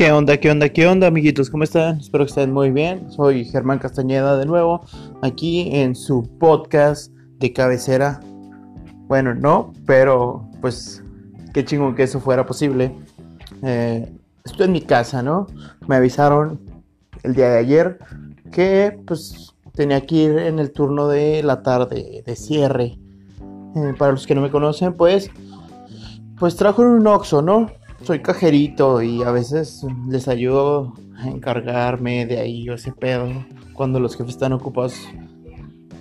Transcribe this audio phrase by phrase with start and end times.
[0.00, 1.50] ¿Qué onda, qué onda, qué onda, amiguitos?
[1.50, 1.98] ¿Cómo están?
[1.98, 3.12] Espero que estén muy bien.
[3.12, 4.80] Soy Germán Castañeda de nuevo,
[5.20, 8.18] aquí en su podcast de cabecera.
[9.08, 11.04] Bueno, no, pero pues
[11.52, 12.96] qué chingón que eso fuera posible.
[13.62, 14.10] Eh,
[14.42, 15.48] estoy en mi casa, ¿no?
[15.86, 16.58] Me avisaron
[17.22, 17.98] el día de ayer
[18.50, 22.96] que pues tenía que ir en el turno de la tarde, de cierre.
[23.76, 25.30] Eh, para los que no me conocen, pues,
[26.38, 27.66] pues trabajo en un Oxxo, ¿no?
[28.02, 33.28] Soy cajerito y a veces les ayudo a encargarme de ahí o ese pedo.
[33.74, 34.94] Cuando los jefes están ocupados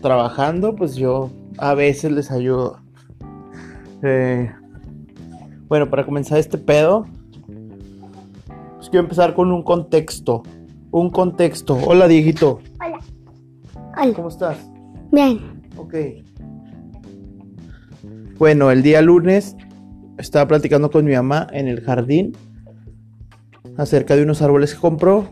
[0.02, 2.80] trabajando, pues yo a veces les ayudo.
[4.04, 4.52] Eh,
[5.68, 7.06] bueno, para comenzar este pedo,
[8.78, 10.44] pues quiero empezar con un contexto.
[10.92, 11.76] Un contexto.
[11.76, 12.60] Hola, Dieguito.
[12.84, 13.00] Hola.
[14.02, 14.14] Hola.
[14.14, 14.58] ¿Cómo estás?
[15.12, 15.62] Bien.
[15.78, 15.96] Ok.
[18.38, 19.56] Bueno, el día lunes
[20.20, 22.36] estaba platicando con mi mamá en el jardín
[23.78, 25.30] acerca de unos árboles que compró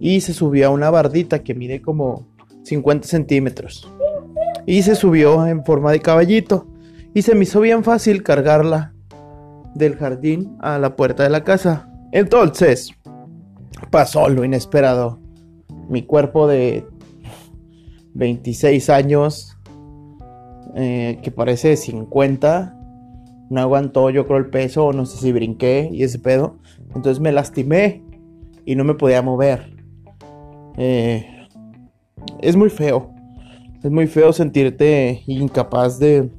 [0.00, 2.26] y se subió a una bardita que mide como
[2.64, 3.88] 50 centímetros
[4.66, 6.66] y se subió en forma de caballito
[7.14, 8.92] y se me hizo bien fácil cargarla
[9.74, 11.88] del jardín a la puerta de la casa.
[12.12, 12.90] Entonces
[13.90, 15.20] pasó lo inesperado.
[15.88, 16.86] Mi cuerpo de
[18.14, 19.56] 26 años,
[20.74, 22.75] eh, que parece de 50,
[23.50, 26.58] no aguantó yo creo el peso, no sé si brinqué y ese pedo.
[26.94, 28.04] Entonces me lastimé
[28.64, 29.76] y no me podía mover.
[30.76, 31.26] Eh,
[32.40, 33.10] es muy feo.
[33.82, 36.30] Es muy feo sentirte incapaz de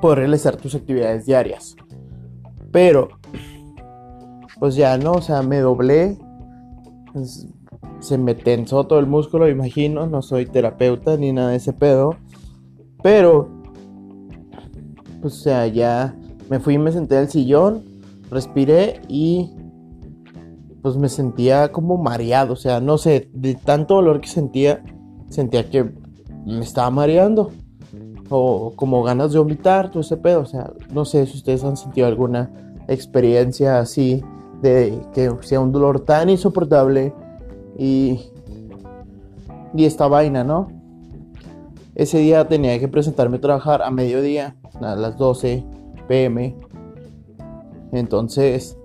[0.00, 1.76] poder realizar tus actividades diarias.
[2.72, 3.08] Pero,
[4.58, 5.12] pues ya, ¿no?
[5.12, 6.18] O sea, me doblé.
[8.00, 10.06] se me tensó todo el músculo, imagino.
[10.06, 12.16] No soy terapeuta ni nada de ese pedo.
[13.02, 13.62] Pero
[15.24, 16.14] pues o sea, ya
[16.50, 17.82] me fui y me senté al sillón,
[18.30, 19.50] respiré y
[20.82, 24.84] pues me sentía como mareado, o sea, no sé, de tanto dolor que sentía,
[25.30, 25.90] sentía que
[26.44, 27.52] me estaba mareando
[28.28, 31.78] o como ganas de vomitar, todo ese pedo, o sea, no sé si ustedes han
[31.78, 32.50] sentido alguna
[32.86, 34.22] experiencia así
[34.60, 37.14] de que sea un dolor tan insoportable
[37.78, 38.20] y
[39.74, 40.68] y esta vaina, ¿no?
[41.94, 45.64] Ese día tenía que presentarme a trabajar a mediodía a las 12
[46.08, 46.56] pm.
[47.92, 48.76] Entonces,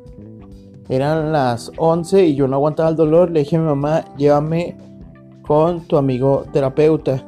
[0.90, 3.32] eran las 11 y yo no aguantaba el dolor.
[3.32, 4.78] Le dije a mi mamá, llévame
[5.42, 7.26] con tu amigo terapeuta.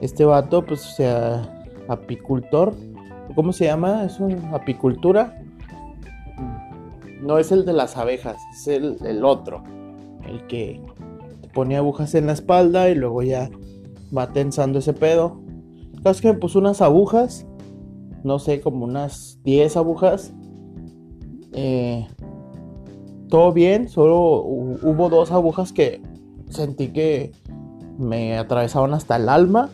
[0.00, 1.42] Este vato, pues, sea,
[1.88, 2.72] apicultor.
[3.34, 4.04] ¿Cómo se llama?
[4.04, 5.42] Es una apicultura.
[7.20, 9.64] No es el de las abejas, es el, el otro.
[10.24, 10.80] El que
[11.42, 13.50] te pone agujas en la espalda y luego ya
[14.16, 15.40] va tensando ese pedo.
[16.02, 17.46] Casi que me puso unas agujas
[18.22, 20.32] no sé, como unas 10 agujas.
[21.52, 22.06] Eh,
[23.28, 26.02] todo bien, solo hubo dos agujas que
[26.48, 27.32] sentí que
[27.98, 29.70] me atravesaban hasta el alma.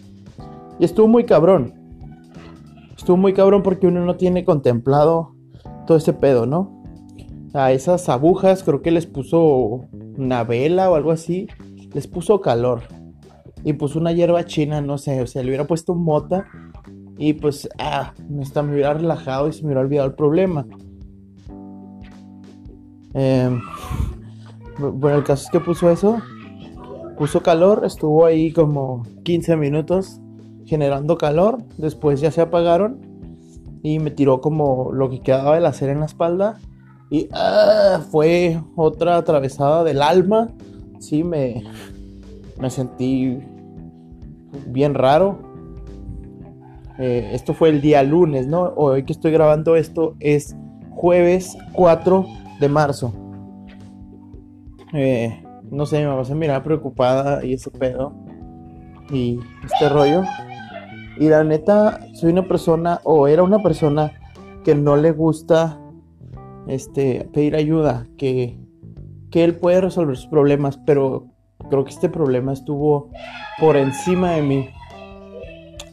[0.79, 1.75] Y estuvo muy cabrón.
[2.97, 5.35] Estuvo muy cabrón porque uno no tiene contemplado
[5.87, 6.83] todo ese pedo, ¿no?
[7.55, 9.87] A esas agujas creo que les puso
[10.19, 11.47] una vela o algo así.
[11.95, 12.83] Les puso calor.
[13.65, 16.47] Y puso una hierba china, no sé, o sea, le hubiera puesto mota
[17.19, 20.67] y pues, ah, está, me hubiera relajado y se me hubiera olvidado el problema.
[23.15, 23.61] Em,
[24.79, 26.19] bueno, el caso es que puso eso.
[27.17, 30.21] Puso calor, estuvo ahí como 15 minutos
[30.67, 31.63] generando calor.
[31.79, 33.01] Después ya se apagaron.
[33.83, 36.59] Y me tiró como lo que quedaba de la cera en la espalda.
[37.09, 40.49] Y ah, fue otra atravesada del alma.
[40.99, 41.63] Sí, me,
[42.59, 43.39] me sentí
[44.67, 45.39] bien raro.
[46.99, 48.73] Eh, esto fue el día lunes, ¿no?
[48.77, 50.57] Hoy que estoy grabando esto es
[50.91, 52.27] jueves 4
[52.61, 53.13] de marzo.
[54.95, 58.15] Eh, no sé, mi mamá se mira preocupada y ese pedo.
[59.11, 60.23] Y este rollo.
[61.19, 64.13] Y la neta, soy una persona, o era una persona
[64.65, 65.81] que no le gusta
[66.67, 68.59] este, pedir ayuda, que,
[69.31, 71.29] que él puede resolver sus problemas, pero
[71.69, 73.11] creo que este problema estuvo
[73.59, 74.69] por encima de mí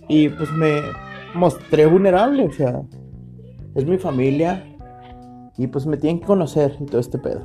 [0.07, 0.81] y pues me
[1.33, 2.83] mostré vulnerable, o sea,
[3.75, 4.63] es mi familia
[5.57, 7.43] y pues me tienen que conocer y todo este pedo.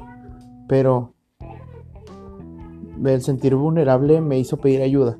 [0.69, 1.15] Pero
[3.05, 5.19] el sentir vulnerable me hizo pedir ayuda.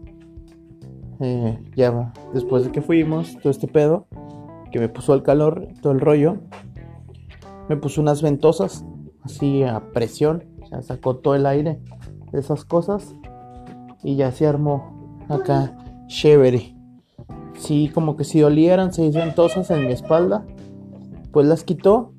[1.21, 4.07] Eh, ya después de que fuimos, todo este pedo,
[4.71, 6.39] que me puso el calor, todo el rollo,
[7.69, 8.85] me puso unas ventosas,
[9.23, 11.81] así a presión, o sea, sacó todo el aire
[12.33, 13.15] esas cosas
[14.03, 15.77] y ya se armó acá
[16.07, 16.75] chévere.
[17.55, 20.47] Sí, como que si dolieran seis ventosas en mi espalda,
[21.33, 22.13] pues las quitó.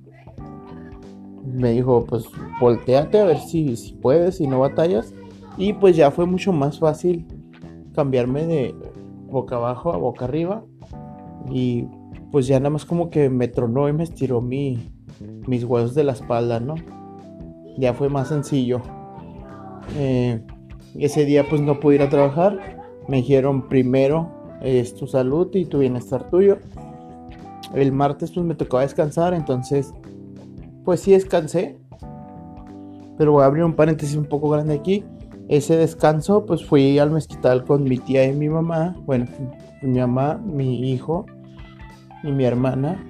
[1.45, 2.25] me dijo, pues
[2.59, 5.13] volteate a ver si, si puedes, si no batallas.
[5.57, 7.25] Y pues ya fue mucho más fácil
[7.93, 8.75] cambiarme de
[9.29, 10.63] boca abajo a boca arriba.
[11.49, 11.87] Y
[12.31, 14.91] pues ya nada más como que me tronó y me estiró mi,
[15.47, 16.75] mis huesos de la espalda, ¿no?
[17.77, 18.81] Ya fue más sencillo.
[19.97, 20.41] Eh,
[20.97, 22.77] ese día pues no pude ir a trabajar.
[23.07, 26.57] Me dijeron primero es tu salud y tu bienestar tuyo.
[27.73, 29.93] El martes pues me tocaba descansar, entonces
[30.83, 31.79] pues sí descansé.
[33.17, 35.03] Pero voy a abrir un paréntesis un poco grande aquí.
[35.47, 38.95] Ese descanso pues fui al mezquital con mi tía y mi mamá.
[39.05, 39.25] Bueno,
[39.81, 41.25] mi mamá, mi hijo
[42.23, 43.05] y mi hermana.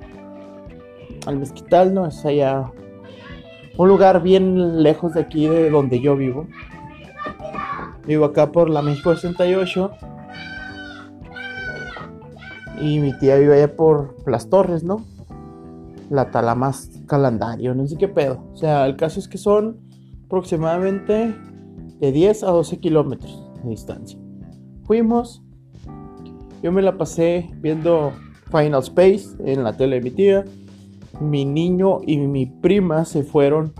[1.25, 2.71] Al mezquital no es allá
[3.77, 6.47] un lugar bien lejos de aquí de donde yo vivo.
[8.05, 9.91] Vivo acá por la México 68.
[12.81, 15.05] Y mi tía vive allá por las torres, ¿no?
[16.09, 18.43] La Talamas calendario, no sé qué pedo.
[18.53, 19.77] O sea, el caso es que son
[20.25, 21.35] aproximadamente
[21.99, 24.17] de 10 a 12 kilómetros de distancia.
[24.85, 25.43] Fuimos,
[26.63, 28.13] yo me la pasé viendo
[28.51, 30.45] Final Space en la tele de mi tía.
[31.19, 33.73] Mi niño y mi prima se fueron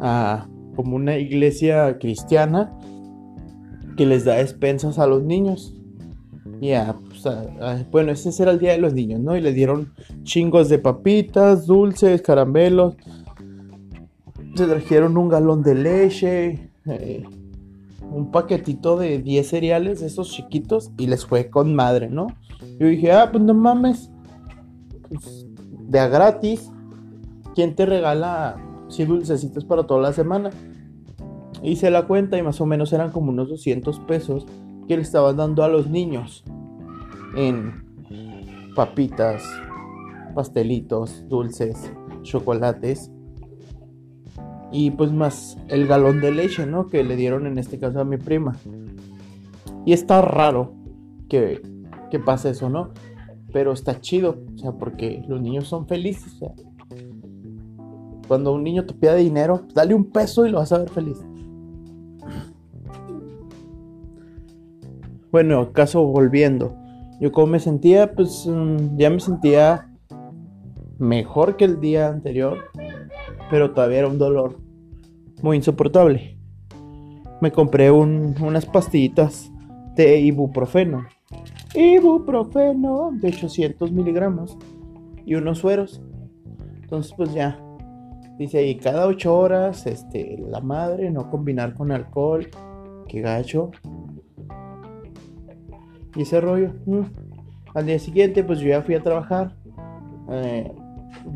[0.00, 2.72] a como una iglesia cristiana
[3.96, 5.74] que les da despensas a los niños.
[6.60, 7.24] Ya, pues,
[7.90, 9.36] bueno, ese era el día de los niños, ¿no?
[9.36, 12.94] Y le dieron chingos de papitas, dulces, caramelos.
[14.54, 17.24] Se trajeron un galón de leche, eh,
[18.10, 22.28] un paquetito de 10 cereales, esos chiquitos, y les fue con madre, ¿no?
[22.78, 24.10] Yo dije, ah, pues no mames.
[25.08, 25.46] Pues,
[25.88, 26.70] de a gratis.
[27.54, 28.56] ¿Quién te regala
[28.88, 30.50] 100 dulcecitos para toda la semana?
[31.66, 34.46] Hice la cuenta y más o menos eran como unos 200 pesos
[34.86, 36.44] que le estaban dando a los niños
[37.36, 37.84] en
[38.76, 39.42] papitas,
[40.32, 41.92] pastelitos, dulces,
[42.22, 43.10] chocolates
[44.70, 46.86] y pues más el galón de leche, ¿no?
[46.86, 48.56] Que le dieron en este caso a mi prima.
[49.84, 50.72] Y está raro
[51.28, 51.62] que,
[52.12, 52.90] que pase eso, ¿no?
[53.52, 56.38] Pero está chido, o sea, porque los niños son felices.
[58.28, 61.18] Cuando un niño te pide dinero, dale un peso y lo vas a ver feliz.
[65.36, 66.74] Bueno, caso volviendo.
[67.20, 69.86] Yo como me sentía, pues mm, ya me sentía
[70.98, 72.56] mejor que el día anterior,
[73.50, 74.56] pero todavía era un dolor
[75.42, 76.38] muy insoportable.
[77.42, 79.52] Me compré unas pastillitas
[79.94, 81.06] de ibuprofeno.
[81.74, 84.56] Ibuprofeno de 800 miligramos
[85.26, 86.00] y unos sueros.
[86.80, 87.60] Entonces pues ya,
[88.38, 92.48] dice ahí, cada 8 horas, este, la madre, no combinar con alcohol,
[93.06, 93.70] que gacho
[96.16, 96.72] y ese rollo.
[97.74, 99.54] Al día siguiente, pues yo ya fui a trabajar.
[100.30, 100.72] Eh,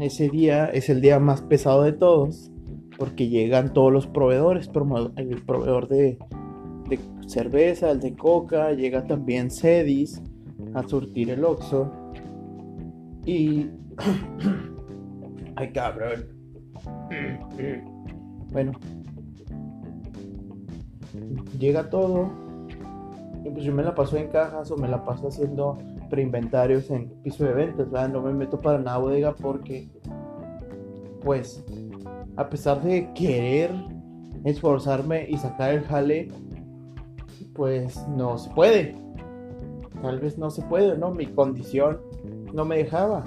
[0.00, 2.50] ese día es el día más pesado de todos,
[2.98, 4.70] porque llegan todos los proveedores,
[5.16, 6.18] el proveedor de,
[6.88, 10.22] de cerveza, el de coca, llega también Cedis
[10.74, 11.90] a surtir el Oxxo.
[13.26, 13.66] Y...
[15.56, 16.26] Ay, cabrón.
[18.52, 18.72] bueno.
[21.58, 22.49] Llega todo
[23.44, 25.78] y pues yo me la paso en cajas o me la paso haciendo
[26.08, 28.10] preinventarios en piso de ventas, ¿verdad?
[28.10, 29.88] No me meto para nada bodega porque,
[31.22, 31.64] pues,
[32.36, 33.70] a pesar de querer
[34.44, 36.28] esforzarme y sacar el jale,
[37.54, 38.94] pues no se puede.
[40.02, 41.10] Tal vez no se puede, ¿no?
[41.10, 42.00] Mi condición
[42.52, 43.24] no me dejaba.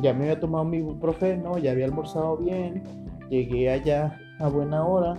[0.00, 2.82] Ya me había tomado mi ibuprofeno, ya había almorzado bien,
[3.28, 5.14] llegué allá a buena hora.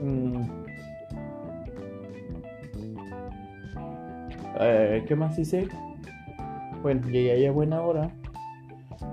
[0.00, 0.65] Mm,
[4.58, 5.68] Eh, ¿Qué más hice?
[6.82, 8.10] Bueno, llegué ya a buena hora.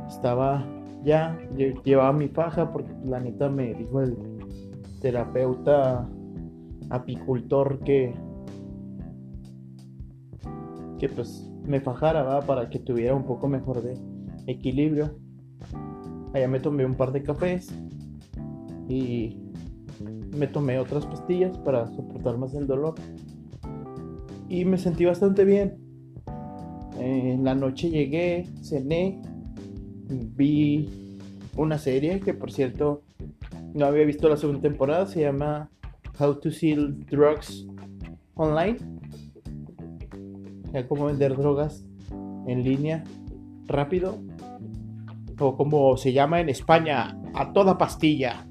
[0.08, 0.66] Estaba
[1.04, 1.38] ya,
[1.84, 4.18] llevaba mi faja porque la neta me dijo el
[5.02, 6.08] terapeuta
[6.90, 8.14] apicultor que
[10.98, 12.42] que pues me fajara ¿va?
[12.42, 13.98] para que tuviera un poco mejor de
[14.48, 15.18] equilibrio.
[16.34, 17.74] Allá me tomé un par de cafés
[18.88, 19.38] y
[20.38, 22.96] me tomé otras pastillas para soportar más el dolor
[24.54, 25.80] y me sentí bastante bien.
[27.00, 29.20] en la noche llegué, cené,
[30.08, 30.88] vi
[31.58, 33.02] una serie que por cierto
[33.74, 35.72] no había visto la segunda temporada, se llama
[36.20, 37.66] How to Sell Drugs
[38.36, 38.78] Online.
[40.72, 41.84] Ya cómo vender drogas
[42.46, 43.04] en línea
[43.66, 44.20] rápido.
[45.40, 48.46] O como se llama en España, a toda pastilla.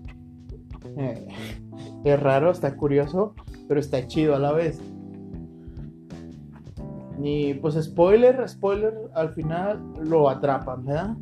[0.97, 1.29] Eh,
[2.05, 3.37] es raro, está curioso,
[3.69, 4.81] pero está chido a la vez.
[7.21, 11.17] Y pues spoiler, spoiler, al final lo atrapan, ¿verdad?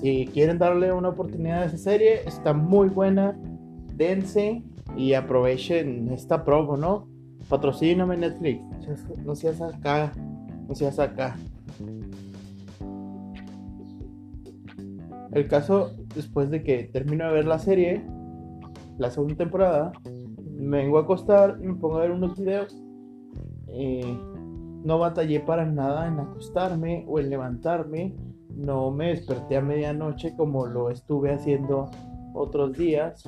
[0.00, 3.36] Si quieren darle una oportunidad a esa serie, está muy buena.
[3.94, 4.62] Dense
[4.96, 7.08] y aprovechen esta promo, ¿no?
[7.48, 8.62] Patrocíname Netflix.
[9.24, 10.12] No seas acá.
[10.68, 11.36] No seas acá.
[15.32, 18.04] El caso, después de que termino de ver la serie,
[18.98, 19.92] la segunda temporada,
[20.58, 22.76] me vengo a acostar y me pongo a ver unos videos.
[23.68, 24.18] Eh,
[24.84, 28.14] no batallé para nada en acostarme o en levantarme.
[28.54, 31.90] No me desperté a medianoche como lo estuve haciendo
[32.34, 33.24] otros días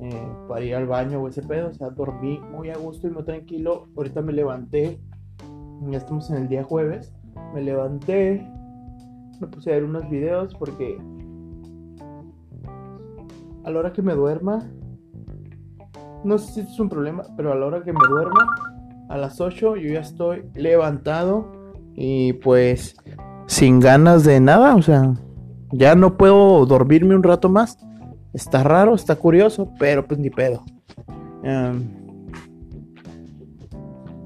[0.00, 1.68] eh, para ir al baño o ese pedo.
[1.68, 3.88] O sea, dormí muy a gusto y muy tranquilo.
[3.96, 5.00] Ahorita me levanté.
[5.88, 7.14] Ya estamos en el día jueves.
[7.54, 8.46] Me levanté.
[9.40, 10.98] Me puse a ver unos videos porque
[13.64, 14.68] a la hora que me duerma,
[16.24, 18.71] no sé si es un problema, pero a la hora que me duerma,
[19.12, 21.52] a las 8 yo ya estoy levantado
[21.94, 22.96] y pues
[23.46, 25.12] sin ganas de nada, o sea,
[25.70, 27.76] ya no puedo dormirme un rato más.
[28.32, 30.64] Está raro, está curioso, pero pues ni pedo.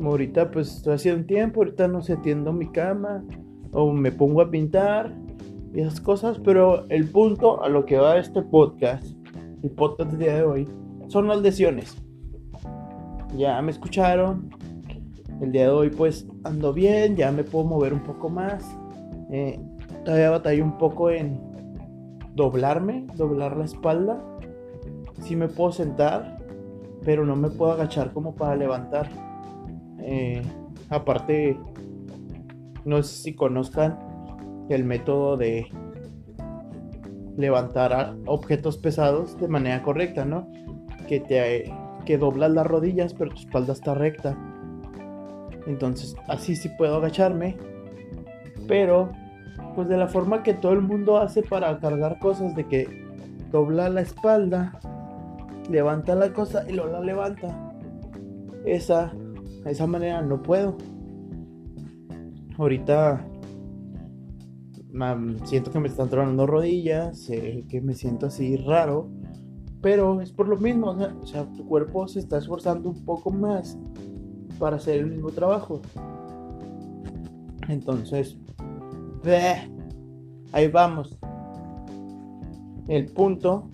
[0.01, 3.25] Ahorita pues estoy haciendo tiempo, ahorita no sé, atiendo mi cama
[3.73, 5.13] o me pongo a pintar
[5.75, 9.05] y esas cosas, pero el punto a lo que va este podcast,
[9.65, 10.69] el podcast del día de hoy,
[11.09, 11.97] son las lesiones.
[13.37, 14.49] Ya me escucharon,
[15.41, 18.65] el día de hoy pues ando bien, ya me puedo mover un poco más.
[19.31, 19.59] Eh,
[20.05, 21.41] todavía batallé un poco en
[22.35, 24.23] doblarme, doblar la espalda.
[25.23, 26.39] Sí me puedo sentar,
[27.05, 29.09] pero no me puedo agachar como para levantar.
[30.01, 30.43] Eh,
[30.91, 31.59] aparte,
[32.85, 33.99] no sé si conozcan
[34.69, 35.67] el método de
[37.37, 40.49] levantar objetos pesados de manera correcta, ¿no?
[41.09, 41.73] Que te
[42.05, 44.39] que doblas las rodillas, pero tu espalda está recta.
[45.67, 47.57] Entonces, así sí puedo agacharme.
[48.69, 49.11] Pero,
[49.75, 53.07] pues de la forma que todo el mundo hace para cargar cosas, de que
[53.51, 54.79] dobla la espalda,
[55.71, 57.73] levanta la cosa y luego la levanta.
[58.65, 59.13] Esa,
[59.65, 60.77] esa manera no puedo.
[62.59, 63.25] Ahorita
[65.45, 69.11] siento que me están tronando rodillas, que me siento así raro,
[69.83, 73.79] pero es por lo mismo, o sea, tu cuerpo se está esforzando un poco más
[74.59, 75.81] para hacer el mismo trabajo.
[77.69, 78.37] Entonces,
[80.53, 81.19] ahí vamos.
[82.89, 83.69] El punto,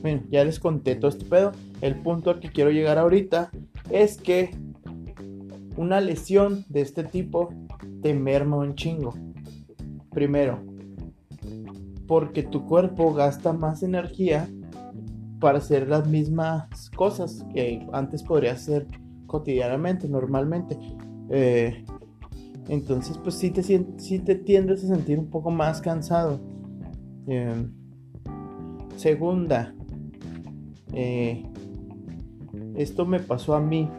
[0.00, 1.52] bueno, ya les conté todo este pedo.
[1.80, 3.50] El punto al que quiero llegar ahorita
[3.90, 4.56] es que
[5.76, 7.50] una lesión de este tipo
[8.02, 9.12] te merma un chingo.
[10.10, 10.60] Primero,
[12.06, 14.48] porque tu cuerpo gasta más energía
[15.40, 18.86] para hacer las mismas cosas que antes podría hacer
[19.34, 20.78] cotidianamente, normalmente.
[21.28, 21.84] Eh,
[22.68, 26.38] entonces, pues sí te, sí te tiendes a sentir un poco más cansado.
[27.26, 27.72] Em,
[28.96, 29.74] segunda,
[30.92, 31.42] eh,
[32.76, 33.90] esto me pasó a mí.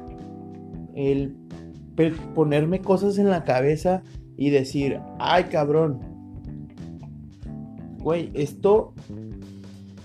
[0.94, 1.36] El
[2.34, 4.04] ponerme cosas en la cabeza
[4.38, 6.00] y decir, ay cabrón,
[8.00, 8.94] güey, esto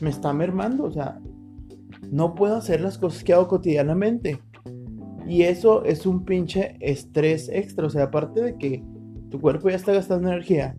[0.01, 1.21] me está mermando, o sea,
[2.11, 4.41] no puedo hacer las cosas que hago cotidianamente.
[5.31, 7.87] Y eso es un pinche estrés extra.
[7.87, 8.83] O sea, aparte de que
[9.31, 10.77] tu cuerpo ya está gastando energía,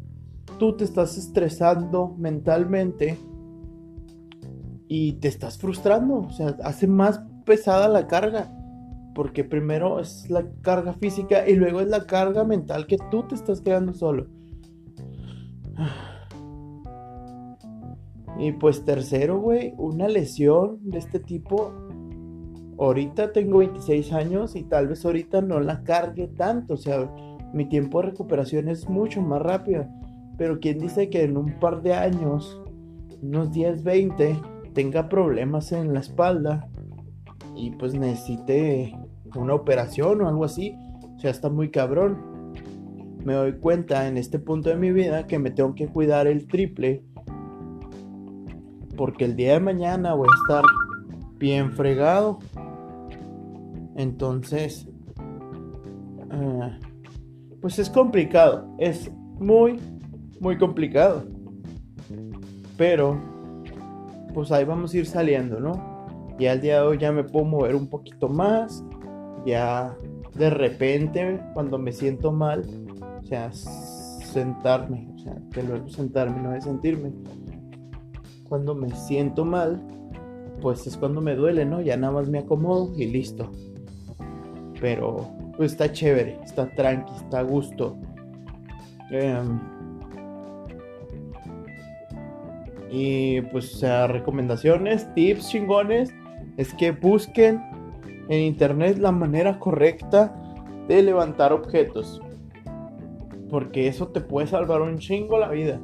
[0.59, 3.17] tú te estás estresando mentalmente
[4.89, 6.15] y te estás frustrando.
[6.15, 8.53] O sea, hace más pesada la carga.
[9.15, 13.35] Porque primero es la carga física y luego es la carga mental que tú te
[13.35, 14.27] estás creando solo.
[18.39, 21.90] Y pues tercero, güey, una lesión de este tipo
[22.85, 27.09] ahorita tengo 26 años y tal vez ahorita no la cargue tanto, o sea,
[27.53, 29.85] mi tiempo de recuperación es mucho más rápido.
[30.37, 32.59] Pero quién dice que en un par de años,
[33.21, 34.35] unos 10, 20,
[34.73, 36.67] tenga problemas en la espalda
[37.55, 38.97] y pues necesite
[39.35, 40.75] una operación o algo así.
[41.15, 42.53] O sea, está muy cabrón.
[43.23, 46.47] Me doy cuenta en este punto de mi vida que me tengo que cuidar el
[46.47, 47.03] triple.
[48.97, 50.63] Porque el día de mañana voy a estar
[51.37, 52.39] bien fregado.
[54.01, 54.87] Entonces,
[56.31, 56.79] eh,
[57.61, 59.79] pues es complicado, es muy,
[60.39, 61.23] muy complicado.
[62.77, 63.21] Pero,
[64.33, 66.07] pues ahí vamos a ir saliendo, ¿no?
[66.39, 68.83] Ya al día de hoy ya me puedo mover un poquito más.
[69.45, 69.95] Ya
[70.33, 72.63] de repente, cuando me siento mal,
[73.21, 77.11] o sea, sentarme, o sea, que luego sentarme, no de sentirme.
[78.49, 79.79] Cuando me siento mal,
[80.59, 81.81] pues es cuando me duele, ¿no?
[81.81, 83.51] Ya nada más me acomodo y listo.
[84.81, 87.95] Pero pues está chévere, está tranqui, está a gusto.
[89.11, 89.59] Em,
[92.91, 96.13] Y pues, o sea, recomendaciones, tips chingones,
[96.57, 97.61] es que busquen
[98.27, 100.35] en internet la manera correcta
[100.89, 102.21] de levantar objetos.
[103.49, 105.79] Porque eso te puede salvar un chingo la vida.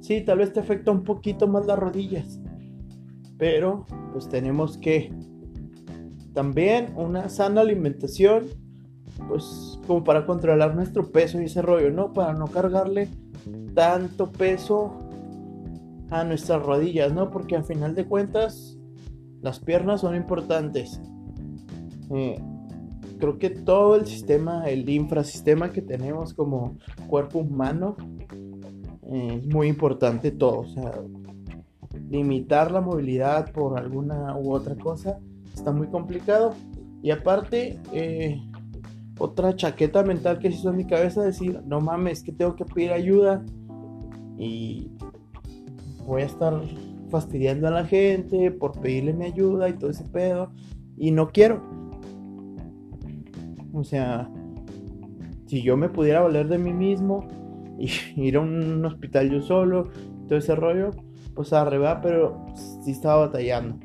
[0.00, 2.40] Sí, tal vez te afecta un poquito más las rodillas.
[3.36, 5.12] Pero pues tenemos que
[6.34, 8.44] también una sana alimentación.
[9.28, 12.12] Pues como para controlar nuestro peso y ese rollo, ¿no?
[12.12, 13.08] Para no cargarle
[13.74, 14.92] tanto peso
[16.10, 17.30] a nuestras rodillas, ¿no?
[17.30, 18.76] Porque al final de cuentas
[19.40, 21.00] las piernas son importantes.
[22.10, 22.40] Eh,
[23.20, 26.76] creo que todo el sistema, el infrasistema que tenemos como
[27.06, 27.96] cuerpo humano
[29.10, 30.60] es muy importante todo.
[30.60, 30.92] O sea,
[32.10, 35.20] limitar la movilidad por alguna u otra cosa
[35.54, 36.54] está muy complicado.
[37.02, 38.40] Y aparte, eh,
[39.18, 42.64] otra chaqueta mental que se hizo en mi cabeza decir, no mames, que tengo que
[42.64, 43.44] pedir ayuda
[44.36, 44.90] y
[46.06, 46.60] voy a estar
[47.10, 50.50] fastidiando a la gente por pedirle mi ayuda y todo ese pedo
[50.96, 51.62] y no quiero.
[53.72, 54.30] O sea,
[55.46, 57.26] si yo me pudiera valer de mí mismo
[57.78, 59.90] y ir a un hospital yo solo,
[60.28, 60.90] todo ese rollo,
[61.34, 62.46] pues arriba, pero
[62.82, 63.78] sí estaba batallando.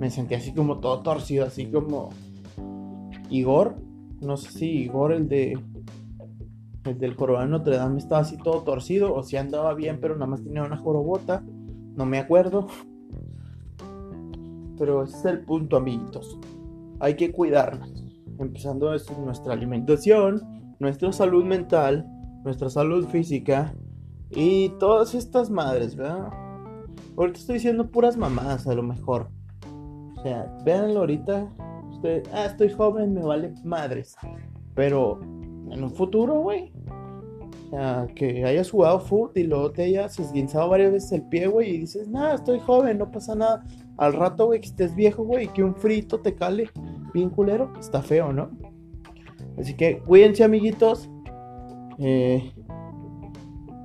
[0.00, 2.08] Me sentí así como todo torcido, así como
[3.28, 3.76] Igor,
[4.20, 5.58] no sé si Igor el de
[6.84, 10.14] el del jorobado de Notre Dame estaba así todo torcido o si andaba bien, pero
[10.14, 11.44] nada más tenía una jorobota,
[11.94, 12.66] no me acuerdo.
[14.78, 16.38] Pero ese es el punto, amiguitos.
[17.00, 17.92] Hay que cuidarnos.
[18.38, 20.40] Empezando desde nuestra alimentación,
[20.78, 22.06] nuestra salud mental,
[22.42, 23.74] nuestra salud física
[24.30, 26.30] y todas estas madres, ¿verdad?
[27.18, 29.28] Ahorita estoy diciendo puras mamadas a lo mejor.
[30.20, 31.48] O sea, véanlo ahorita.
[31.92, 34.16] Usted, ah, estoy joven, me vale madres.
[34.74, 36.70] Pero en un futuro, güey.
[37.66, 41.46] O sea, que hayas jugado foot y luego te hayas esguinzado varias veces el pie,
[41.46, 43.64] güey, y dices, nada, estoy joven, no pasa nada.
[43.96, 46.68] Al rato, güey, que estés viejo, güey, que un frito te cale
[47.14, 48.50] bien culero, está feo, ¿no?
[49.58, 51.08] Así que cuídense, amiguitos.
[51.98, 52.52] Eh,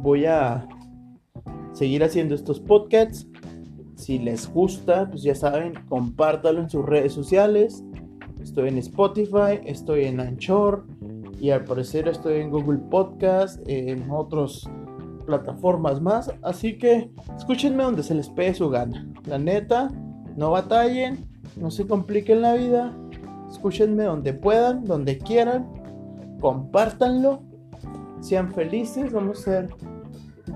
[0.01, 0.67] voy a
[1.73, 3.27] seguir haciendo estos podcasts.
[3.95, 7.83] Si les gusta, pues ya saben, compártalo en sus redes sociales.
[8.41, 10.85] Estoy en Spotify, estoy en Anchor
[11.39, 14.69] y al parecer estoy en Google Podcast, en otras
[15.25, 16.31] plataformas más.
[16.43, 19.07] Así que escúchenme donde se les pegue su gana.
[19.25, 19.89] La neta,
[20.35, 22.95] no batallen, no se compliquen la vida.
[23.49, 25.67] Escúchenme donde puedan, donde quieran.
[26.41, 27.41] Compártanlo.
[28.19, 29.11] Sean felices.
[29.11, 29.69] Vamos a hacer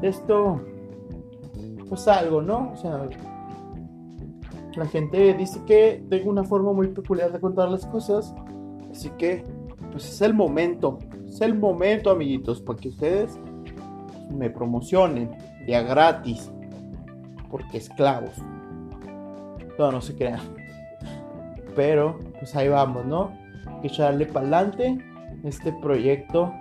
[0.02, 0.62] esto
[1.88, 2.71] pues algo, ¿no?
[2.73, 3.10] O sea,
[4.79, 8.33] la gente dice que tengo una forma muy peculiar de contar las cosas.
[8.91, 9.43] Así que,
[9.91, 10.99] pues es el momento.
[11.27, 13.37] Es el momento, amiguitos, para que ustedes
[14.31, 15.29] me promocionen
[15.67, 16.51] ya gratis.
[17.51, 18.31] Porque esclavos.
[19.77, 20.41] No, no se crean.
[21.75, 23.31] Pero, pues ahí vamos, ¿no?
[23.67, 24.97] Hay que echarle para adelante
[25.43, 26.51] este proyecto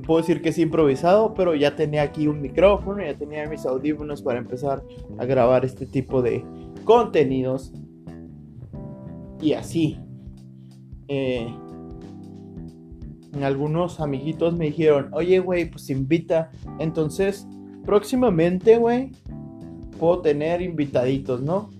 [0.00, 4.22] puedo decir que es improvisado, pero ya tenía aquí un micrófono, ya tenía mis audífonos
[4.22, 4.82] para empezar
[5.18, 6.44] a grabar este tipo de
[6.84, 7.72] contenidos.
[9.40, 9.98] Y así.
[11.08, 11.48] Eh,
[13.42, 16.50] algunos amiguitos me dijeron, oye, güey, pues invita.
[16.78, 17.46] Entonces,
[17.84, 19.12] próximamente, güey,
[19.98, 21.70] puedo tener invitaditos, ¿no?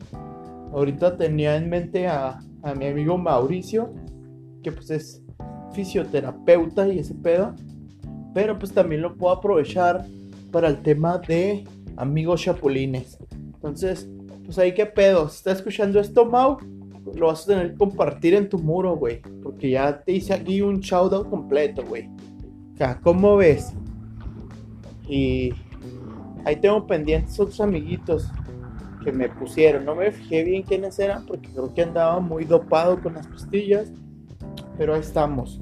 [0.72, 3.92] Ahorita tenía en mente a, a mi amigo Mauricio,
[4.62, 5.22] que pues es
[5.72, 7.54] fisioterapeuta y ese pedo
[8.38, 10.06] pero pues también lo puedo aprovechar
[10.52, 11.64] para el tema de
[11.96, 13.18] amigos chapulines.
[13.32, 14.08] Entonces,
[14.44, 15.28] pues ahí qué pedo.
[15.28, 16.56] Si estás escuchando esto, Mau,
[17.16, 19.20] lo vas a tener que compartir en tu muro, güey.
[19.42, 22.08] Porque ya te hice aquí un shoutout completo, güey.
[22.74, 23.72] O sea, ¿cómo ves?
[25.08, 25.52] Y
[26.44, 28.30] ahí tengo pendientes otros amiguitos
[29.02, 29.84] que me pusieron.
[29.84, 33.90] No me fijé bien quiénes eran porque creo que andaba muy dopado con las pastillas.
[34.76, 35.60] Pero ahí estamos.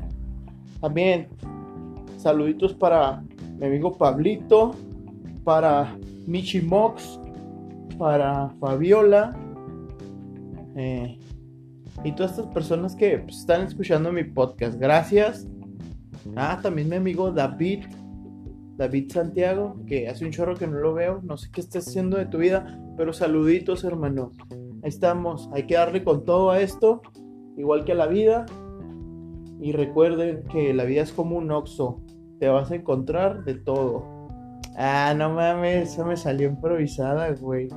[0.83, 1.29] También
[2.27, 3.23] Saluditos para
[3.57, 4.75] mi amigo Pablito,
[5.45, 7.21] para Michi Mox,
[8.01, 9.33] para Fabiola
[10.75, 11.21] eh,
[12.03, 14.77] y todas estas personas que pues, están escuchando mi podcast.
[14.77, 15.47] Gracias.
[16.35, 17.85] Ah, también mi amigo David,
[18.77, 21.21] David Santiago, que hace un chorro que no lo veo.
[21.23, 24.33] No sé qué estás haciendo de tu vida, pero saluditos, hermano.
[24.83, 25.49] Ahí estamos.
[25.53, 27.03] Hay que darle con todo a esto,
[27.57, 28.47] igual que a la vida.
[29.61, 32.03] Y recuerden que la vida es como un oxo
[32.39, 34.17] te vas a encontrar de todo.
[34.77, 37.69] Ah, no mames, eso me salió improvisada, güey.